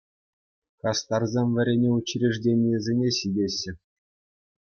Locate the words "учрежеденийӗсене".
1.97-3.09